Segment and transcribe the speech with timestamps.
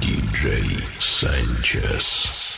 [0.00, 2.49] DJ Sanchez.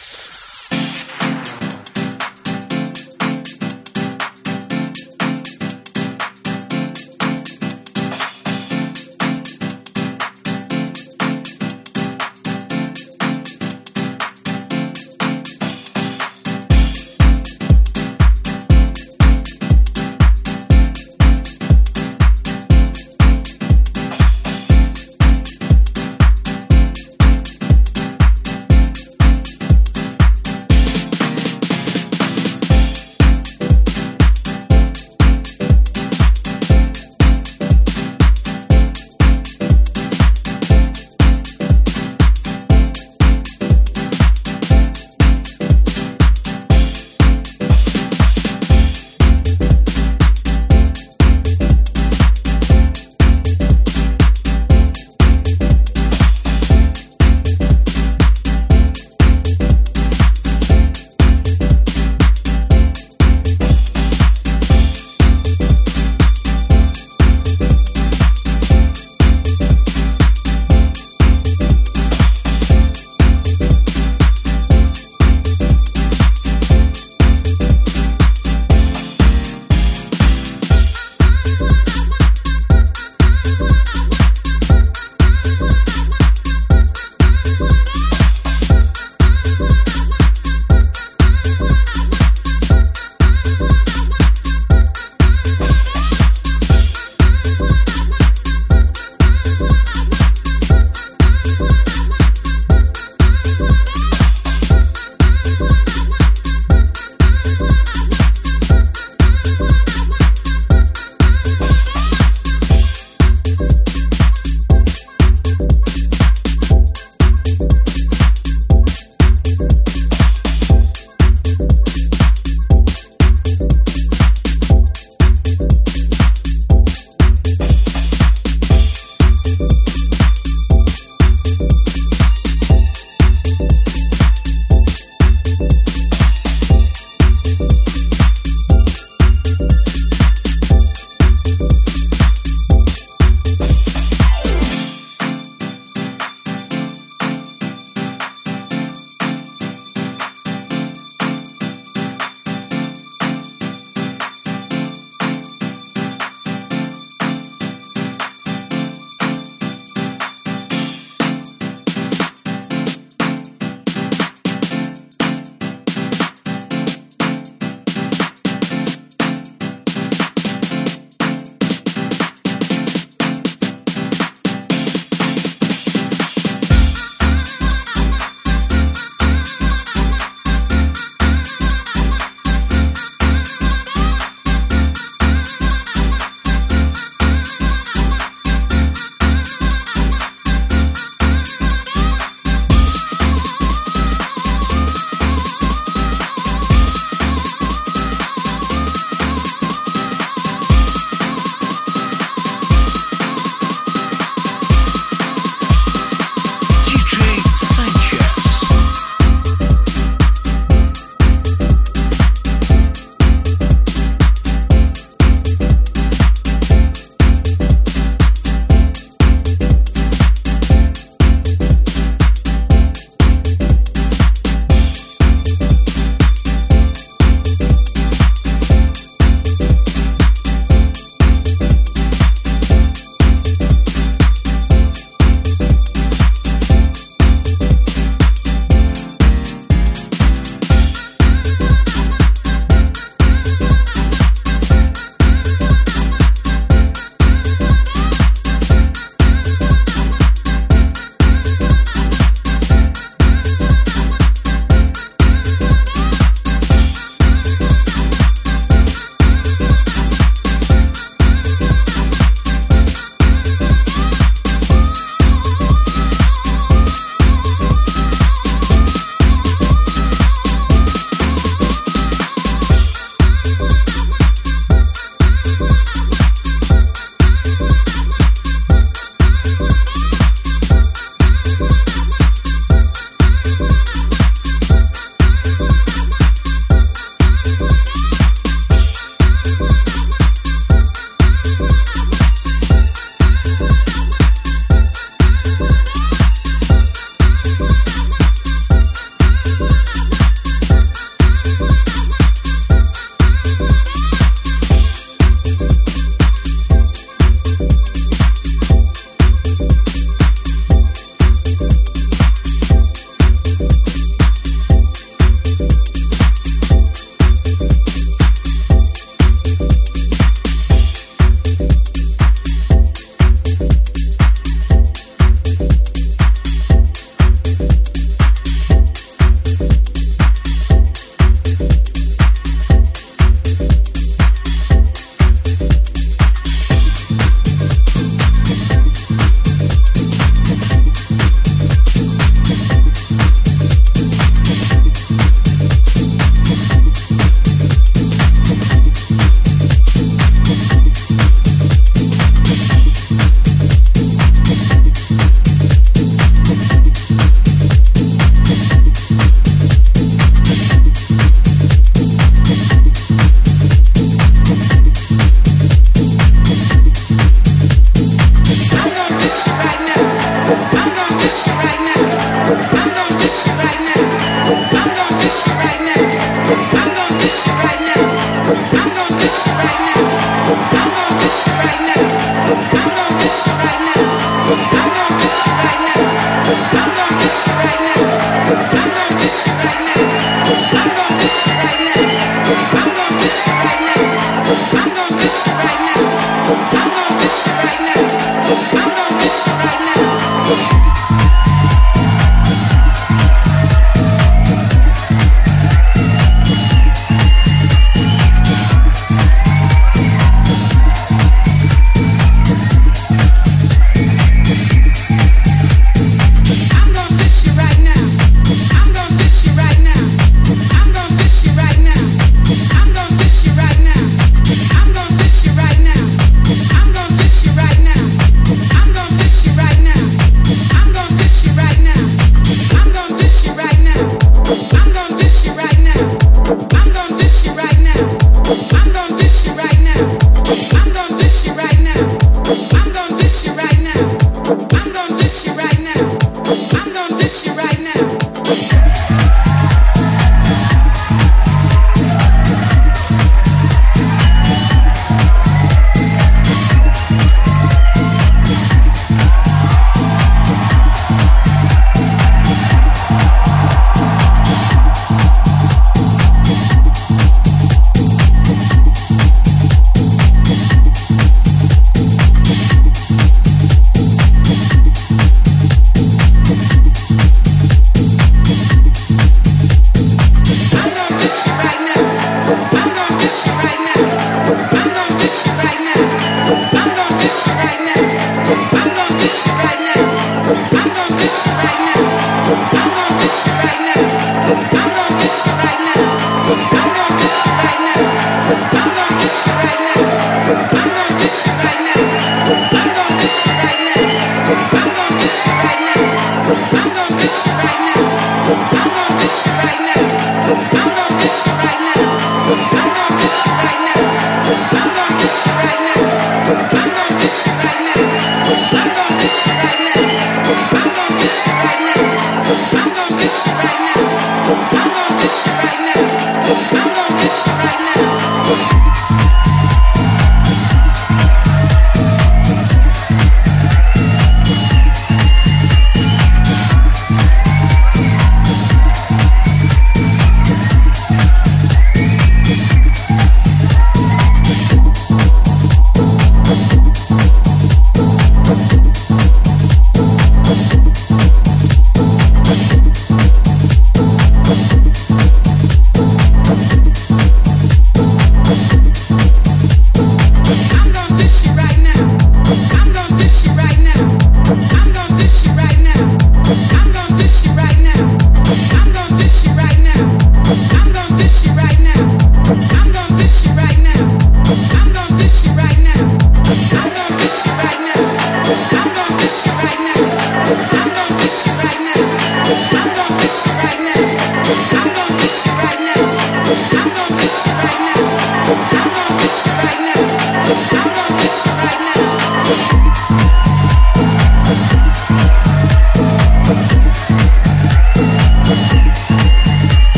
[507.23, 507.52] this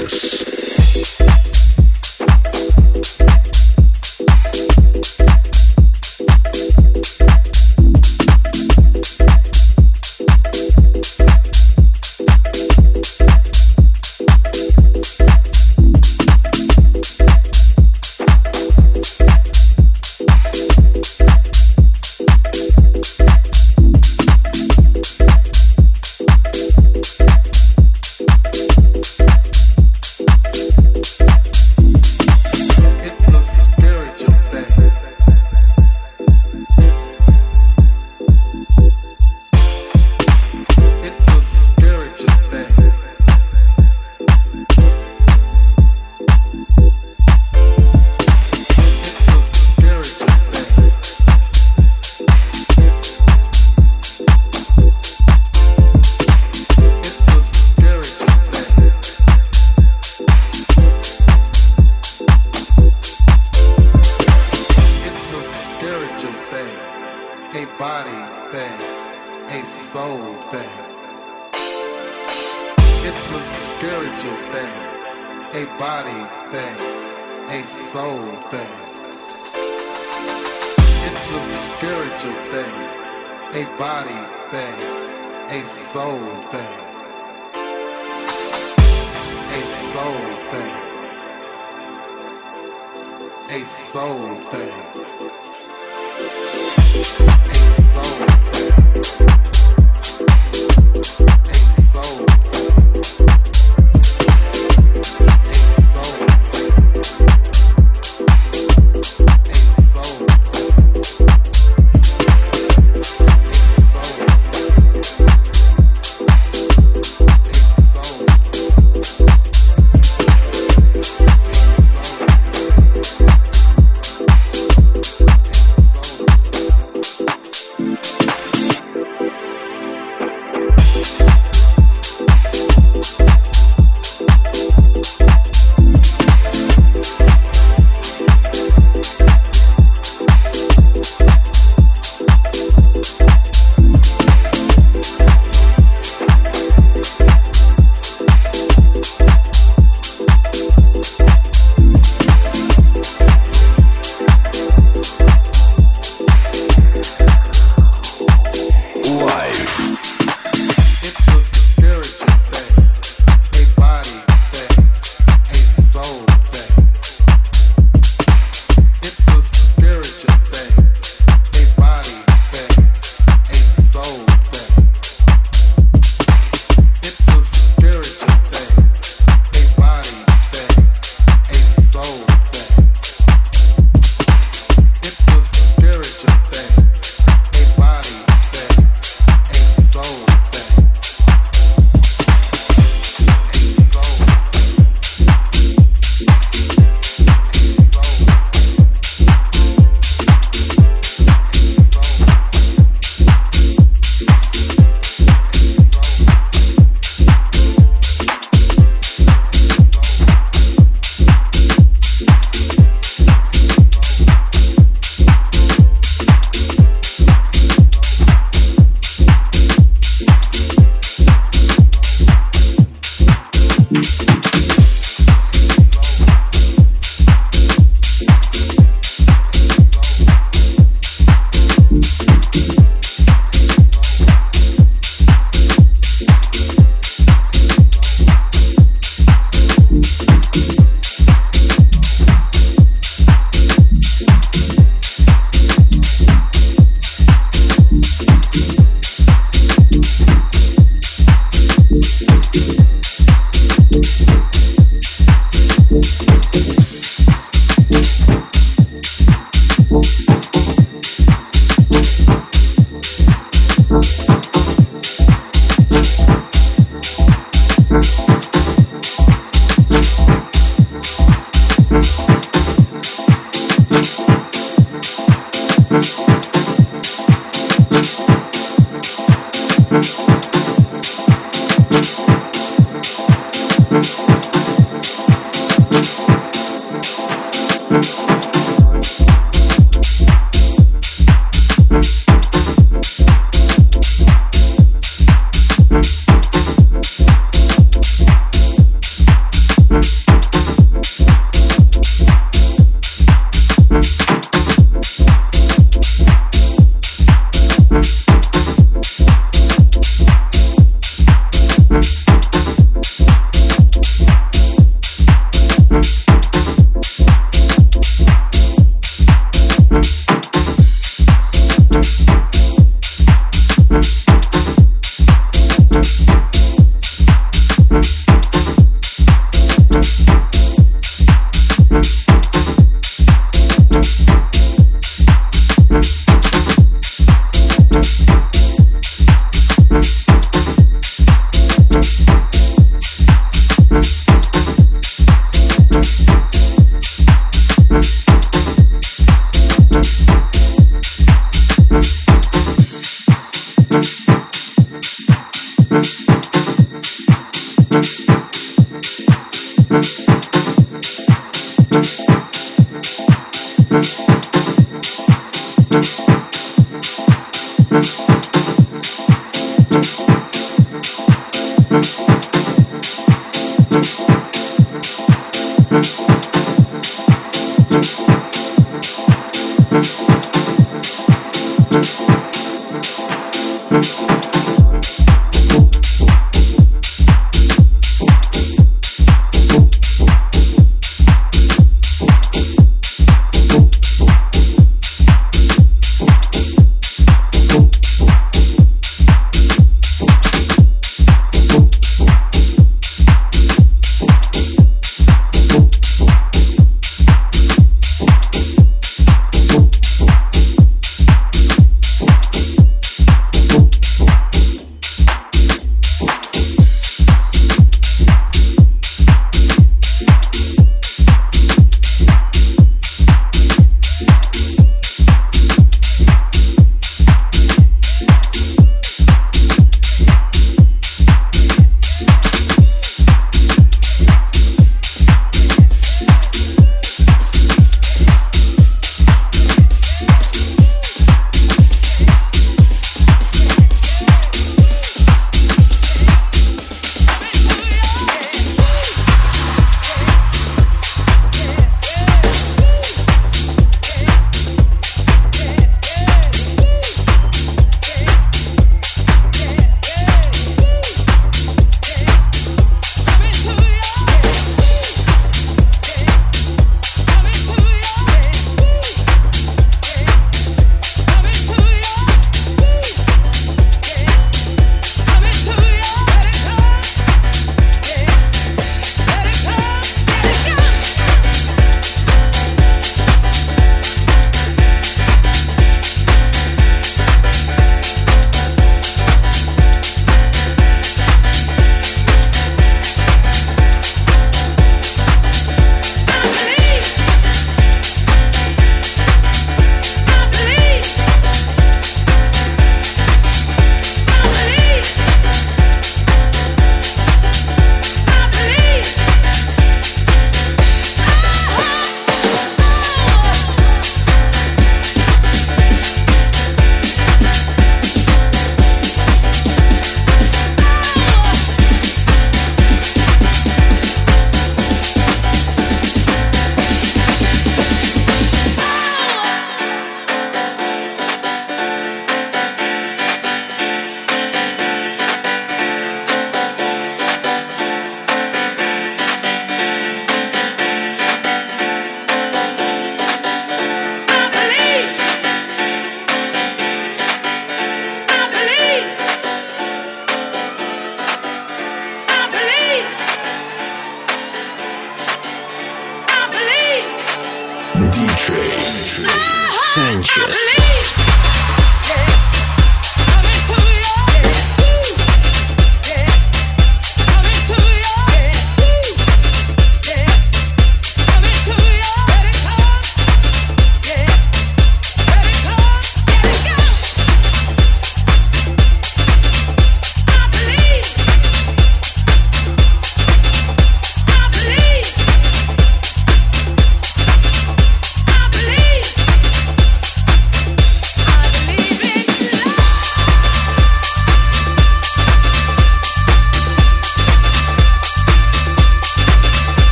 [0.00, 1.39] Practice.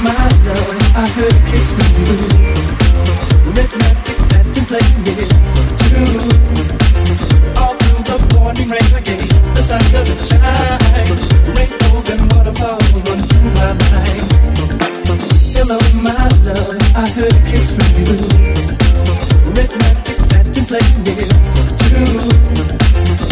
[0.00, 2.62] my love, I heard kiss you.
[5.82, 6.08] Too.
[7.60, 8.88] All through the morning rain
[9.54, 10.80] the sun doesn't shine.
[11.56, 14.26] Rainbows and waterfalls run through my mind.
[15.52, 18.52] Hello, my love, I heard kiss from you.
[19.54, 19.70] It
[21.78, 23.31] too.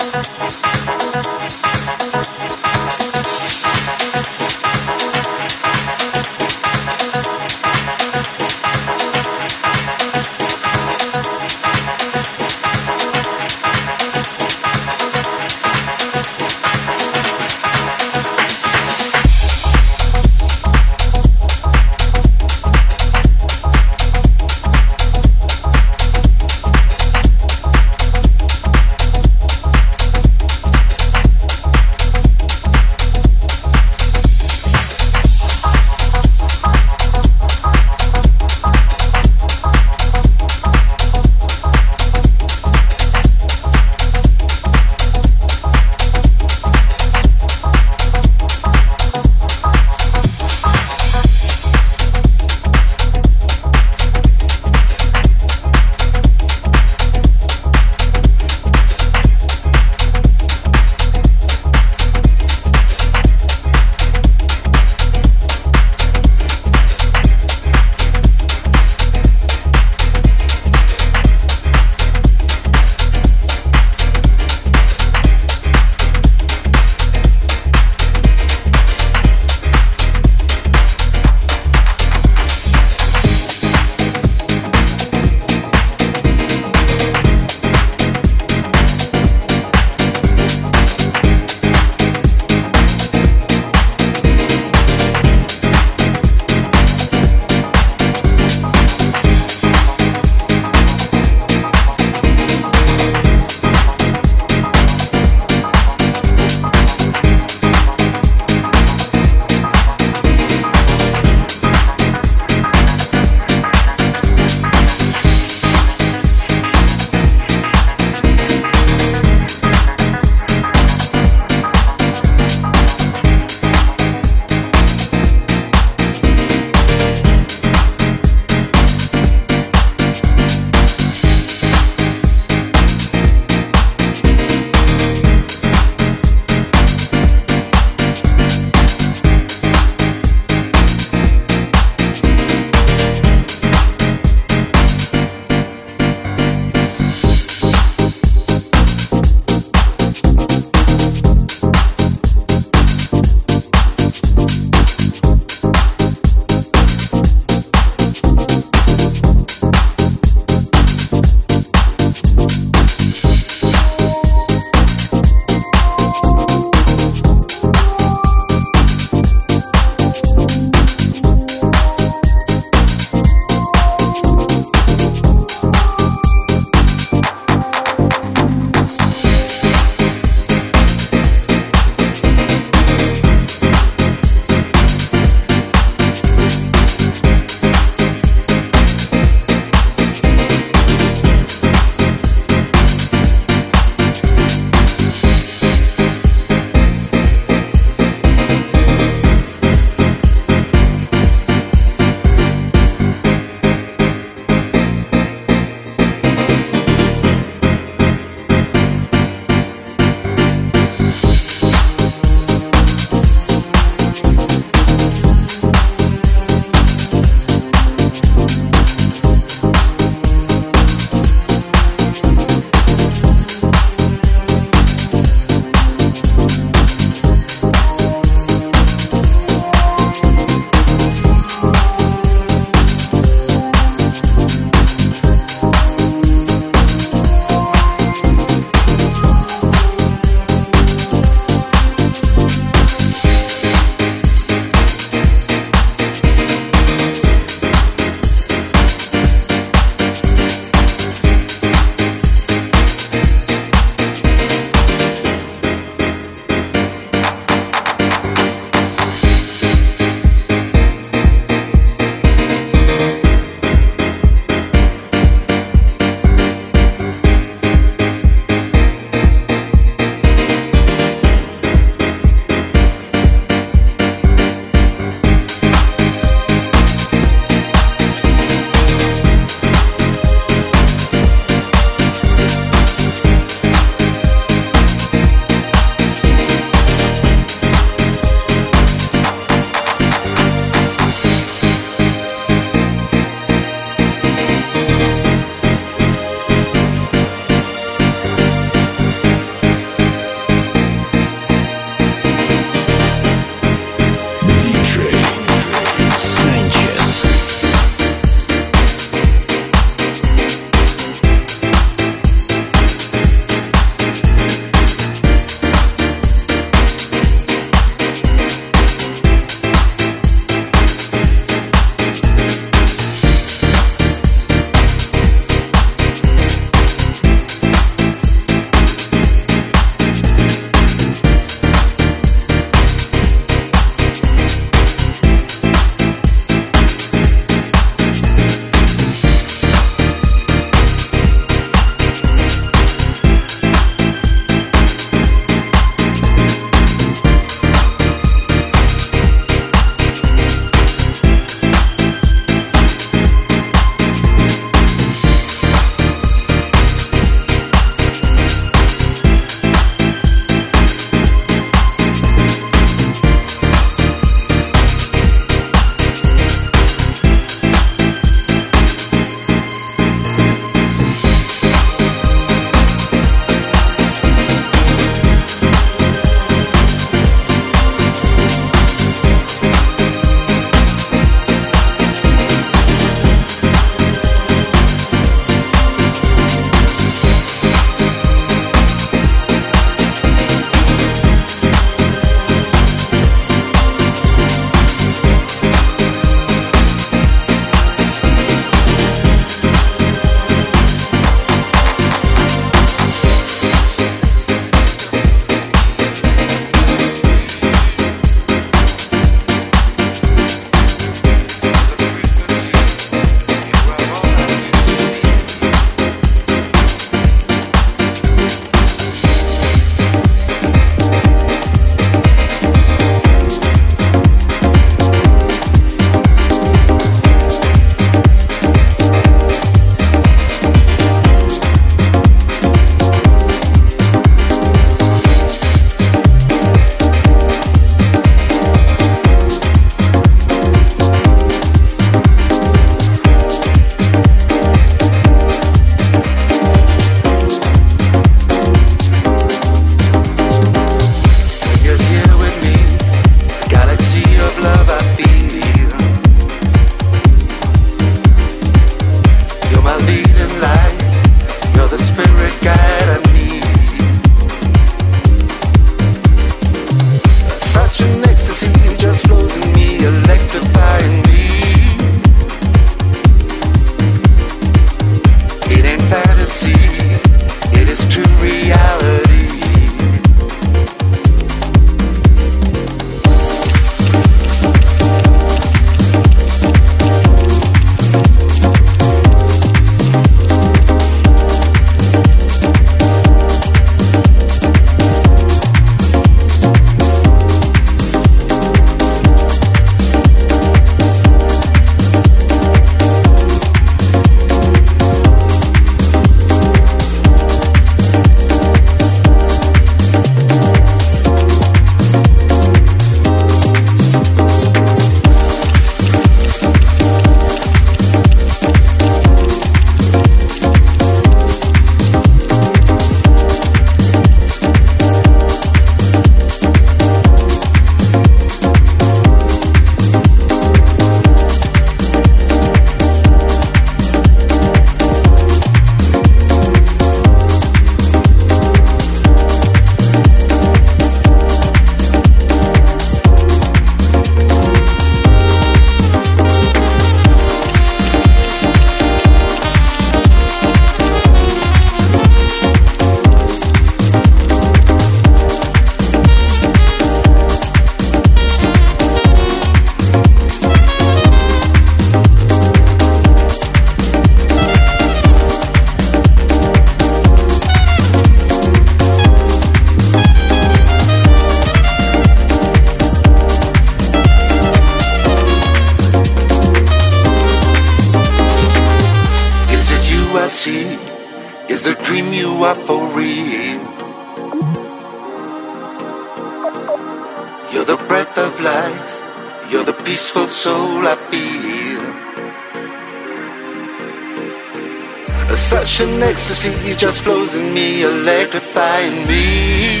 [596.66, 600.00] ecstasy just flows in me, electrifying me.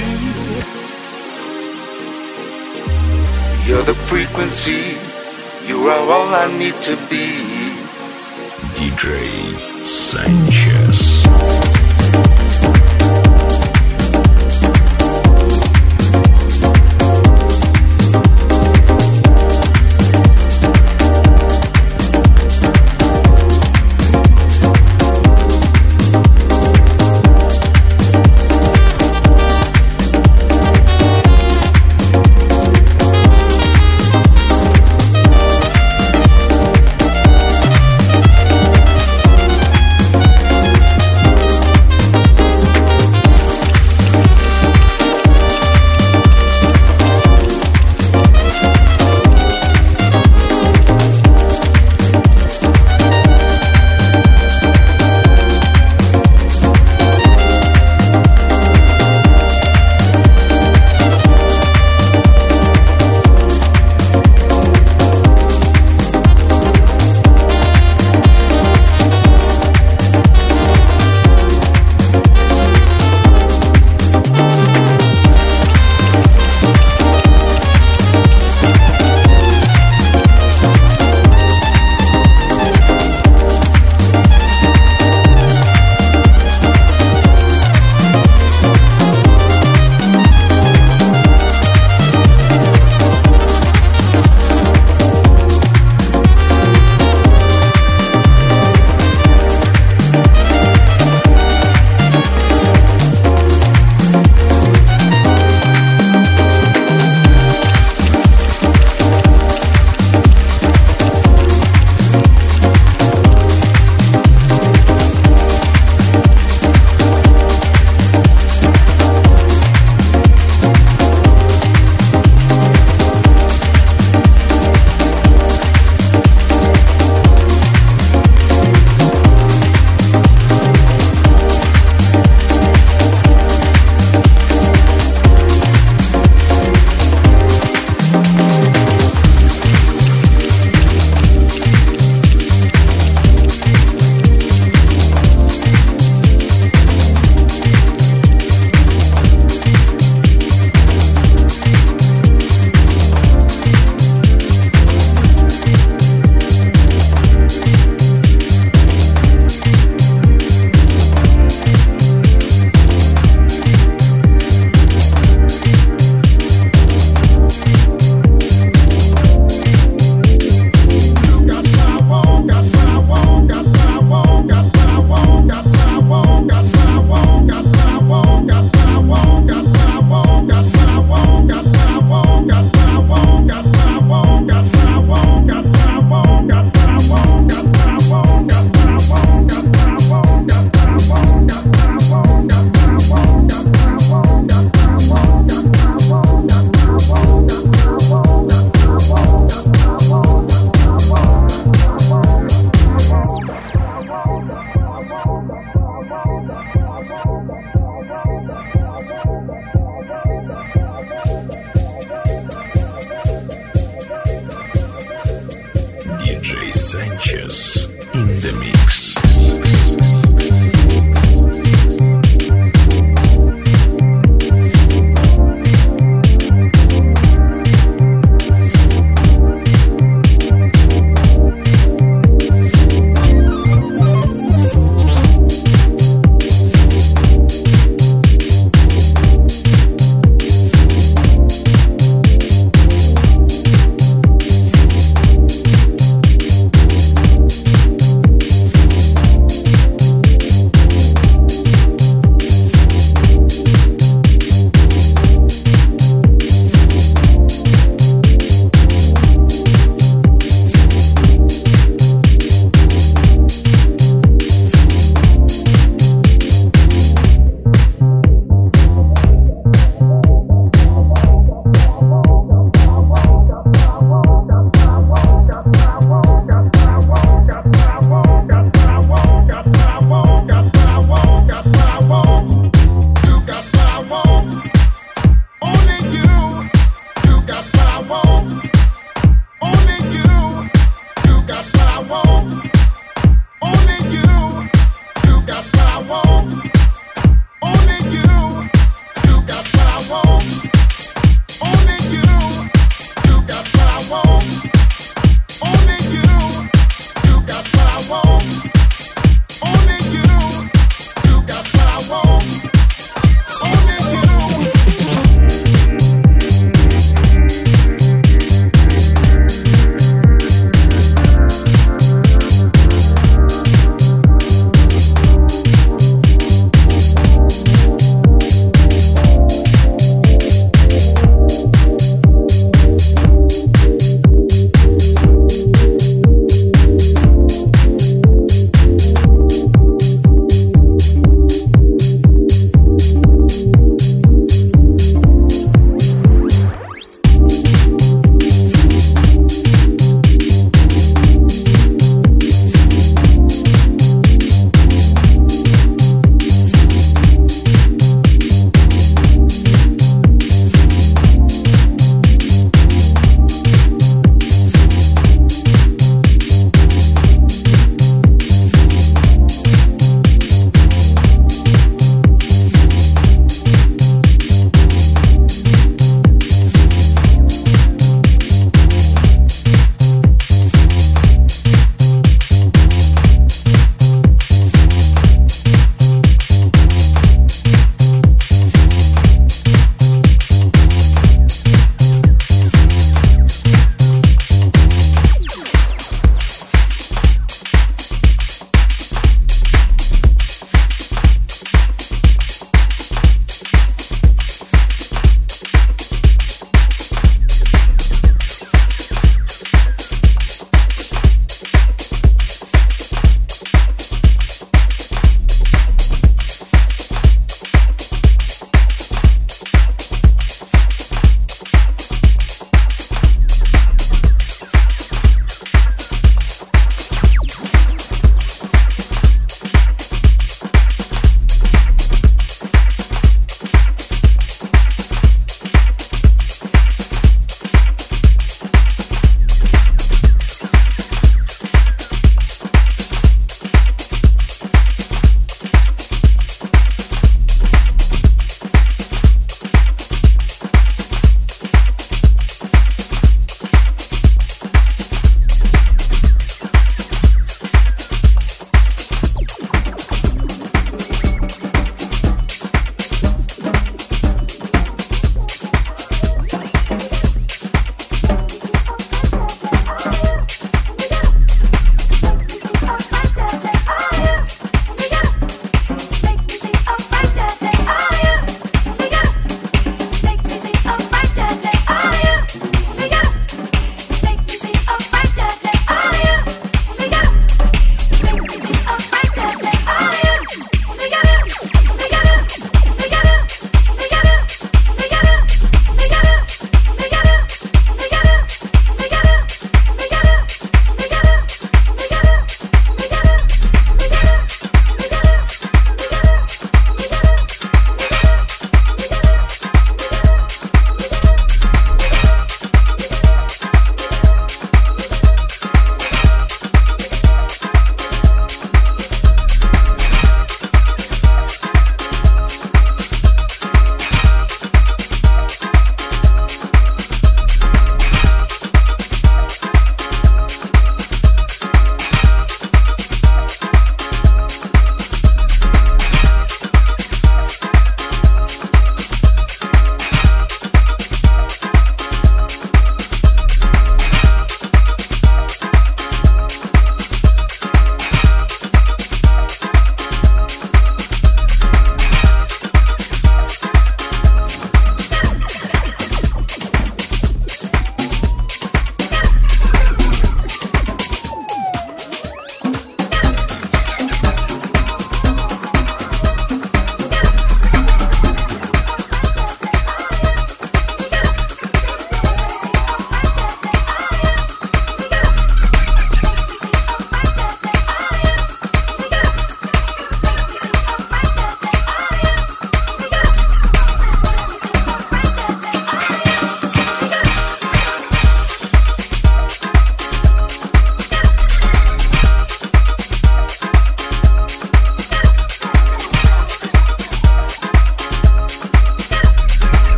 [3.66, 4.96] You're the frequency,
[5.68, 7.26] you are all I need to be.
[8.76, 9.24] DJ
[9.58, 11.65] Sanchez.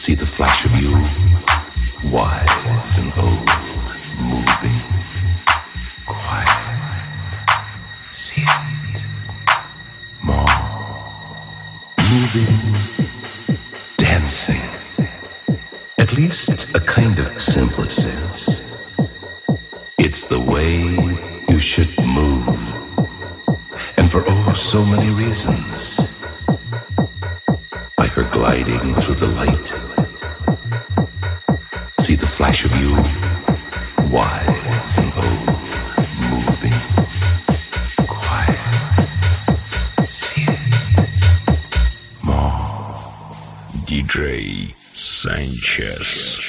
[0.00, 0.92] See the flash of you,
[2.10, 3.50] wise and old,
[4.18, 4.80] moving,
[6.06, 6.48] quiet.
[8.10, 9.02] See it,
[10.22, 10.46] more,
[12.08, 12.56] moving,
[13.98, 14.62] dancing.
[15.98, 18.64] At least a kind of simple sense.
[19.98, 20.78] It's the way
[21.46, 22.48] you should move.
[23.98, 26.00] And for oh, so many reasons.
[27.98, 29.89] By her gliding through the light.
[32.40, 32.96] Flash of you,
[34.10, 35.46] wise and old,
[36.30, 36.72] moving,
[38.06, 38.58] quiet.
[42.22, 42.56] More.
[43.84, 46.40] DJ Sanchez.